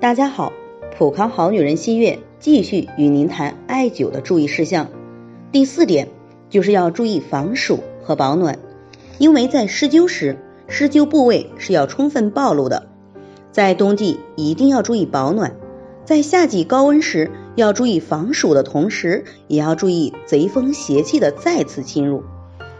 [0.00, 0.52] 大家好，
[0.96, 4.86] 普康好女人新月继续与您谈艾灸的注意事项。
[5.50, 6.06] 第四点
[6.48, 8.60] 就是要注意防暑和保暖，
[9.18, 10.38] 因为在施灸时，
[10.68, 12.86] 施灸部位是要充分暴露的。
[13.50, 15.56] 在冬季一定要注意保暖，
[16.04, 22.22] 在夏季高温时要注意防暑的同时，也要注意贼风邪气的再次侵入。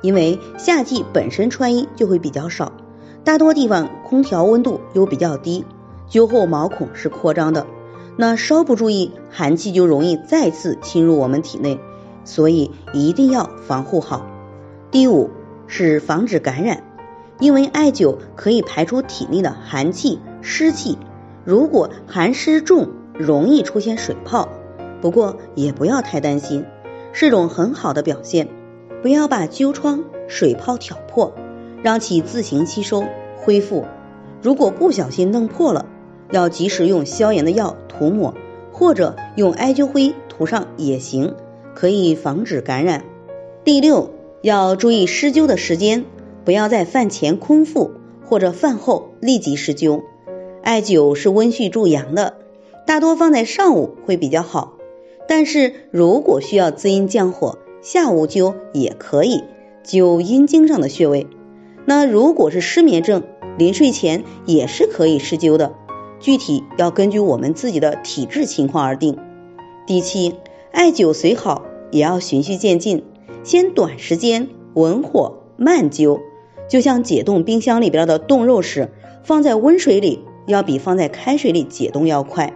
[0.00, 2.72] 因为夏季本身穿衣就会比较少，
[3.24, 5.64] 大多地方空调温度又比较低，
[6.10, 7.66] 灸后毛孔是扩张的，
[8.16, 11.78] 那稍不注意，寒气就容易再次侵入我们体内，
[12.24, 14.26] 所以一定要防护好。
[14.90, 15.30] 第五
[15.68, 16.82] 是防止感染，
[17.38, 20.98] 因为艾灸可以排出体内的寒气、湿气，
[21.44, 24.48] 如果寒湿重，容易出现水泡，
[25.00, 26.64] 不过也不要太担心，
[27.12, 28.48] 是种很好的表现。
[29.00, 31.32] 不要把灸疮、水泡挑破，
[31.82, 33.04] 让其自行吸收
[33.36, 33.86] 恢复。
[34.42, 35.86] 如果不小心弄破了，
[36.30, 38.34] 要及时用消炎的药涂抹，
[38.72, 41.34] 或者用艾灸灰涂上也行，
[41.74, 43.04] 可以防止感染。
[43.64, 44.10] 第六，
[44.42, 46.04] 要注意施灸的时间，
[46.44, 47.92] 不要在饭前空腹
[48.24, 50.02] 或者饭后立即施灸。
[50.62, 52.34] 艾灸是温煦助阳的，
[52.86, 54.74] 大多放在上午会比较好。
[55.28, 59.44] 但是如果需要滋阴降火，下午灸也可以
[59.84, 61.26] 灸阴经上的穴位。
[61.86, 63.22] 那如果是失眠症，
[63.56, 65.74] 临睡前也是可以施灸的，
[66.20, 69.18] 具体要根据我们自己的体质情况而定。
[69.86, 70.36] 第七，
[70.70, 73.02] 艾灸虽好，也要循序渐进，
[73.42, 76.20] 先短时间文火慢灸，
[76.68, 78.90] 就像解冻冰箱里边的冻肉时，
[79.24, 82.52] 放在温水里要比放在开水里解冻要快。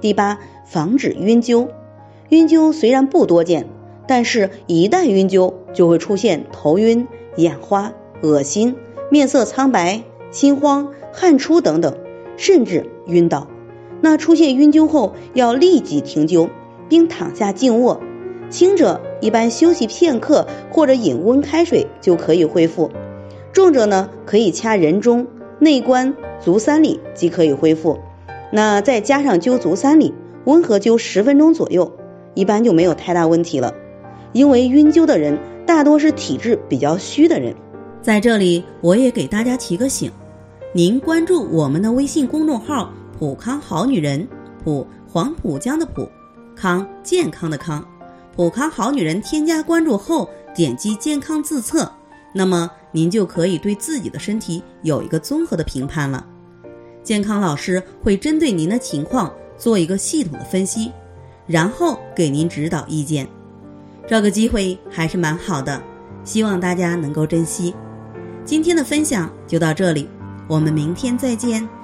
[0.00, 1.68] 第八，防止晕灸，
[2.28, 3.68] 晕灸虽然不多见。
[4.10, 8.74] 但是，一旦晕灸，就会出现头晕、眼花、恶心、
[9.10, 11.98] 面色苍白、心慌、汗出等等，
[12.38, 13.46] 甚至晕倒。
[14.00, 16.48] 那出现晕灸后，要立即停灸，
[16.88, 18.00] 并躺下静卧。
[18.48, 22.88] 轻者一般休息片刻，或者饮温开水就可以恢复；
[23.52, 25.26] 重者呢，可以掐人中、
[25.58, 27.98] 内关、足三里即可以恢复。
[28.50, 31.92] 那再加上灸足三里，温和灸十分钟左右，
[32.32, 33.74] 一般就没有太大问题了。
[34.32, 37.54] 因为晕灸的人大多是体质比较虚的人，
[38.00, 40.10] 在这里我也给大家提个醒：
[40.74, 44.28] 您关注我们的微信公众号“普康好女人”，
[44.62, 46.06] 普黄浦江的普，
[46.54, 47.82] 康健康的康，
[48.36, 51.90] 普康好女人添加关注后，点击健康自测，
[52.34, 56.26] 那么您就可以对自己的身体有一个综合的评判了。
[57.02, 60.92] 健康老师会针对您的情况做一个系统的分析，
[61.46, 63.26] 然后给您指导意见。
[64.06, 65.82] 这个机会还是蛮好的，
[66.24, 67.74] 希望大家能够珍惜。
[68.44, 70.08] 今天的分享就到这里，
[70.48, 71.77] 我们明天再见。